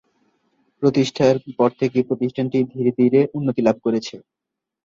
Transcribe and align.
প্রতিষ্ঠার 0.81 1.35
পর 1.57 1.69
থেকেই 1.79 2.07
প্রতিষ্ঠানটি 2.09 2.57
ধীরে 2.73 2.91
ধীরে 2.99 3.19
উন্নতি 3.37 3.61
লাভ 3.67 3.77
করেছে। 3.85 4.15